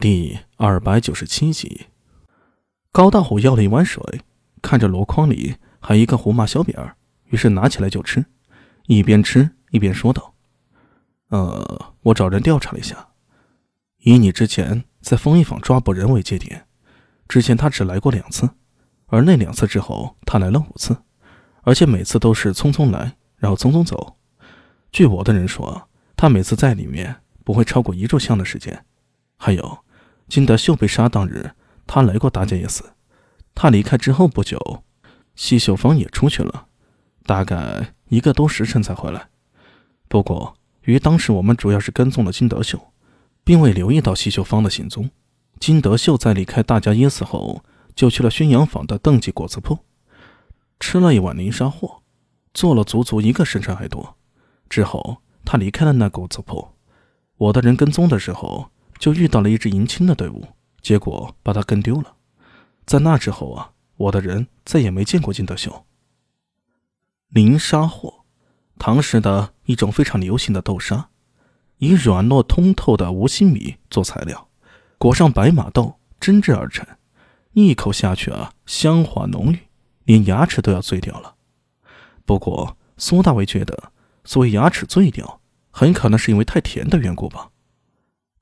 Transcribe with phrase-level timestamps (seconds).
[0.00, 1.88] 第二百九十七集，
[2.90, 4.02] 高大虎要了一碗水，
[4.62, 8.24] 看着箩筐里还一个胡麻小饼儿，于是拿起来就吃，
[8.86, 10.32] 一边吃一边说道
[11.28, 13.08] ：“呃，我找人调查了一下，
[13.98, 16.66] 以你之前在丰益坊抓捕人为界点，
[17.28, 18.48] 之前他只来过两次，
[19.08, 20.96] 而那两次之后他来了五次，
[21.60, 24.16] 而且每次都是匆匆来，然后匆匆走。
[24.90, 28.86] 据我的人说，他每次在里面不会超过一炷香的时间，
[29.36, 29.80] 还有。”
[30.30, 31.50] 金德秀被杀当日，
[31.88, 32.92] 他来过大家也死。
[33.52, 34.84] 他离开之后不久，
[35.34, 36.68] 西秀芳也出去了，
[37.26, 39.28] 大概一个多时辰才回来。
[40.06, 42.92] 不过，于当时我们主要是跟踪了金德秀，
[43.42, 45.10] 并未留意到西秀芳的行踪。
[45.58, 47.64] 金德秀在离开大家噎死后，
[47.96, 49.80] 就去了宣阳坊的邓记果子铺，
[50.78, 52.02] 吃了一碗泥沙货，
[52.54, 54.16] 做了足足一个时辰还多。
[54.68, 56.68] 之后，他离开了那果子铺。
[57.36, 58.70] 我的人跟踪的时候。
[59.00, 60.46] 就遇到了一支迎亲的队伍，
[60.82, 62.14] 结果把他跟丢了。
[62.84, 65.86] 在那之后啊，我的人再也没见过金德秀。
[67.28, 68.26] 林沙货，
[68.78, 71.08] 唐时的一种非常流行的豆沙，
[71.78, 74.48] 以软糯通透的无心米做材料，
[74.98, 76.86] 裹上白马豆蒸制而成，
[77.52, 79.58] 一口下去啊，香滑浓郁，
[80.04, 81.36] 连牙齿都要醉掉了。
[82.26, 83.92] 不过苏大伟觉得，
[84.24, 87.49] 所谓牙齿醉掉，很可能是因为太甜的缘故吧。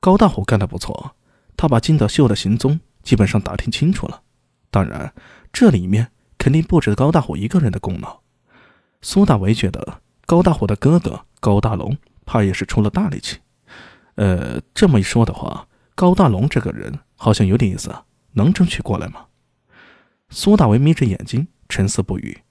[0.01, 1.17] 高大虎干得不错，
[1.57, 4.23] 他把金德秀的行踪基本上打听清楚了。
[4.71, 5.13] 当然，
[5.53, 8.21] 这里面肯定不止高大虎一个人的功劳。
[9.03, 13.39] 苏大为觉得高大虎的哥哥高大龙怕也是出了大力气。
[14.17, 17.95] 呃，这么一说的话，高大龙这个人好像有点意思，
[18.33, 19.27] 能争取过来吗？
[20.31, 22.43] 苏大为眯着眼睛沉思不语。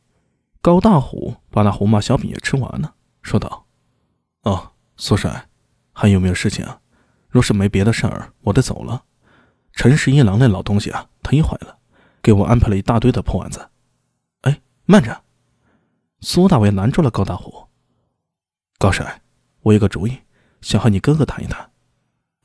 [0.62, 3.68] 高大虎把那红麻小饼也吃完了，说道
[4.44, 5.48] ：“哦，苏帅，
[5.94, 6.82] 还有没有事情啊？”
[7.30, 9.04] 若是没别的事儿，我得走了。
[9.74, 11.78] 陈十一郎那老东西啊，忒坏了，
[12.22, 13.70] 给我安排了一大堆的破案子。
[14.42, 15.24] 哎，慢着！
[16.22, 17.68] 苏大伟拦住了高大虎。
[18.80, 19.22] 高帅，
[19.62, 20.18] 我有个主意，
[20.62, 21.72] 想和你哥哥谈一谈。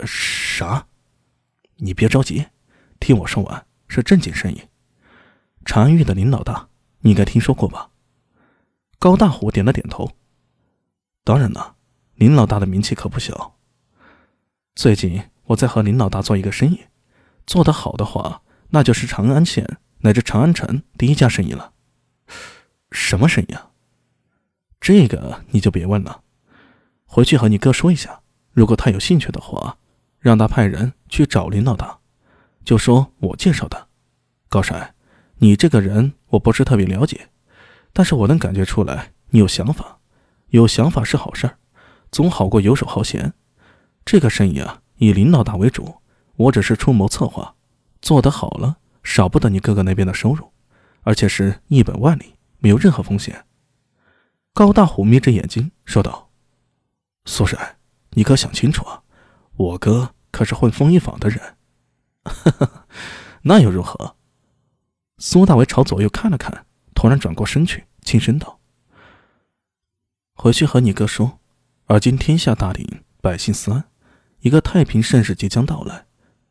[0.05, 0.87] 啥？
[1.77, 2.47] 你别着急，
[3.01, 4.61] 听我说完，是正经生意。
[5.65, 6.69] 长安玉的林老大，
[7.01, 7.91] 你应该听说过吧？
[8.99, 10.11] 高大虎点了点头。
[11.25, 11.77] 当然了，
[12.17, 13.57] 林老大的名气可不小。
[14.75, 16.81] 最近我在和林老大做一个生意，
[17.47, 18.41] 做得好的话，
[18.71, 21.73] 那就是长安县乃至长安城第一家生意了。
[22.91, 23.71] 什么生意啊？
[24.81, 26.23] 这个你就别问了，
[27.05, 28.21] 回去和你哥说一下。
[28.53, 29.77] 如果他有兴趣的话，
[30.19, 31.99] 让他派人去找林老大，
[32.65, 33.89] 就说我介绍的。
[34.49, 34.95] 高帅，
[35.37, 37.29] 你这个人我不是特别了解，
[37.93, 39.99] 但是我能感觉出来你有想法，
[40.49, 41.59] 有想法是好事儿，
[42.11, 43.35] 总好过游手好闲。
[44.05, 45.97] 这个生意啊，以林老大为主，
[46.37, 47.55] 我只是出谋策划，
[48.01, 50.53] 做得好了，少不得你哥哥那边的收入，
[51.03, 53.45] 而且是一本万利，没有任何风险。
[54.53, 56.31] 高大虎眯着眼睛说道
[57.25, 57.77] ：“苏帅，
[58.11, 59.03] 你可想清楚啊，
[59.57, 61.57] 我哥可是混风衣坊的人。
[63.43, 64.17] ”那又如何？
[65.19, 68.59] 苏大伟朝左右看了看，突然转过身去，轻声道
[70.35, 71.39] ：“回去和你哥说，
[71.87, 73.85] 而今天下大定，百姓思安。”
[74.43, 76.05] 一个太平盛世即将到来，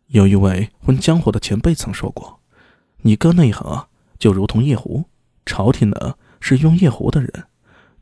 [0.07, 2.40] 有一位混江湖的前辈曾说过
[3.03, 5.03] ：“你哥那一行，就如同夜壶，
[5.46, 7.30] 朝廷呢是用夜壶的人，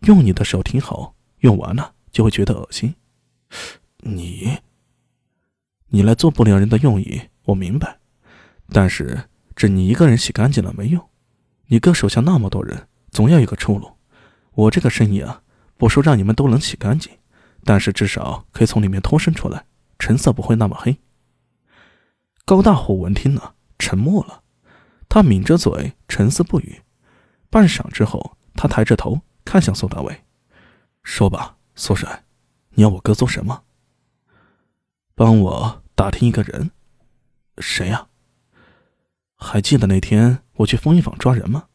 [0.02, 2.94] 用你的时候挺好，用完了就会觉得恶心。”
[4.06, 4.60] 你，
[5.88, 7.98] 你来做不良人的用意我明白，
[8.72, 9.24] 但是
[9.56, 11.04] 只你一个人洗干净了没用，
[11.66, 13.92] 你哥手下那么多人，总要有个出路。
[14.54, 15.42] 我这个生意啊，
[15.78, 17.12] 不说让你们都能洗干净，
[17.64, 19.66] 但是至少可以从里面脱身出来。
[20.00, 20.98] 成色不会那么黑。
[22.46, 24.42] 高大虎闻听了，沉默了，
[25.08, 26.82] 他抿着嘴，沉思不语。
[27.52, 30.24] 半晌之后，他抬着头看向苏大伟，
[31.04, 32.24] 说吧，苏帅，
[32.72, 33.64] 你要我哥做什么？
[35.14, 36.72] 帮我打听一个人。
[37.60, 38.08] 谁呀？
[39.36, 41.68] 还记得那天我去风衣坊抓人吗？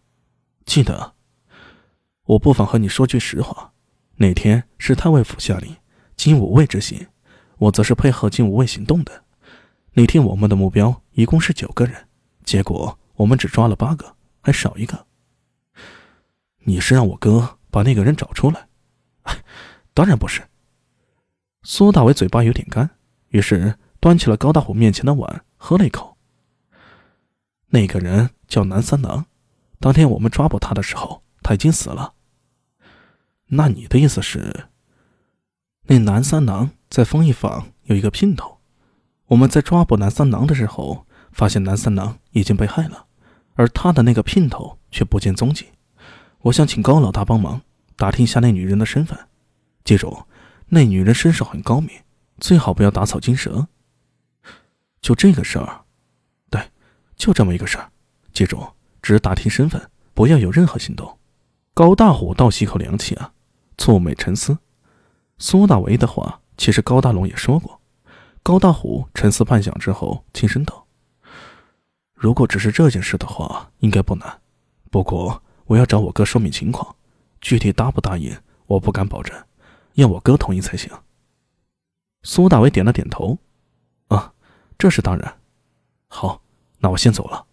[0.64, 1.14] 记得。
[2.24, 3.74] 我不妨和你说句实话，
[4.16, 5.76] 那天是太尉府下令，
[6.16, 7.06] 经五位执行。
[7.64, 9.24] 我则是配合金无畏行动的。
[9.92, 12.08] 那天我们的目标一共是九个人，
[12.42, 15.06] 结果我们只抓了八个，还少一个。
[16.64, 18.68] 你是让我哥把那个人找出来？
[19.94, 20.42] 当然不是。
[21.62, 22.90] 苏大伟嘴巴有点干，
[23.28, 26.18] 于是端起了高大虎面前的碗，喝了一口。
[27.68, 29.24] 那个人叫南三郎，
[29.80, 32.12] 当天我们抓捕他的时候，他已经死了。
[33.46, 34.66] 那你的意思是，
[35.86, 36.70] 那南三郎？
[36.88, 38.58] 在风一坊有一个姘头，
[39.26, 43.06] 我们在抓捕南三郎的时候，发现南三郎已经被害了，
[43.54, 45.66] 而他的那个姘头却不见踪迹。
[46.42, 47.60] 我想请高老大帮忙
[47.96, 49.18] 打听一下那女人的身份。
[49.82, 50.24] 记住，
[50.68, 51.90] 那女人身手很高明，
[52.38, 53.66] 最好不要打草惊蛇。
[55.02, 55.84] 就这个事儿，
[56.48, 56.70] 对，
[57.16, 57.90] 就这么一个事儿。
[58.32, 58.66] 记住，
[59.02, 61.18] 只打听身份，不要有任何行动。
[61.74, 63.32] 高大虎倒吸口凉气啊，
[63.76, 64.56] 蹙眉沉思。
[65.46, 67.78] 苏大为的话，其实高大龙也说过。
[68.42, 70.86] 高大虎沉思半晌之后，轻声道
[72.16, 74.40] ：“如果只是这件事的话，应该不难。
[74.90, 76.96] 不过我要找我哥说明情况，
[77.42, 79.36] 具体答不答应，我不敢保证，
[79.96, 80.90] 要我哥同意才行。”
[82.24, 83.36] 苏大为点了点头
[84.08, 84.32] ：“啊，
[84.78, 85.40] 这是当然。
[86.06, 86.40] 好，
[86.78, 87.44] 那我先走了。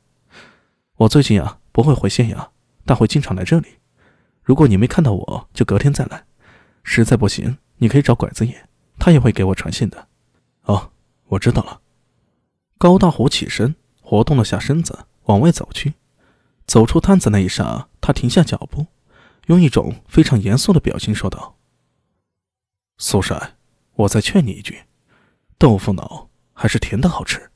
[0.95, 2.47] 我最近啊不会回县衙，
[2.85, 3.67] 但会经常来这里。
[4.41, 6.23] 如果你没看到我，就隔天再来。
[6.83, 8.55] 实在不行，你可以找拐子爷，
[8.99, 10.07] 他也会给我传信的。”
[10.65, 10.91] 哦，
[11.29, 11.81] 我知道了。
[12.77, 15.95] 高大虎起身，活动了下身子，往外走去。
[16.67, 18.85] 走出摊子那一刹，他停下脚步，
[19.47, 21.57] 用一种非常严肃的表情说道
[22.97, 23.55] ：“苏帅，
[23.95, 24.83] 我再劝你一句，
[25.57, 27.50] 豆腐脑还是甜的好吃。”